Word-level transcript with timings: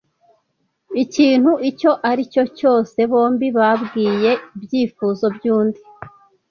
ikintu 1.03 1.51
icyo 1.69 1.91
ari 2.09 2.23
cyo 2.33 2.43
cyose, 2.57 2.97
bombi 3.11 3.47
babwiye 3.57 4.31
ibyifuzo 4.57 5.25
by'undi, 5.35 5.81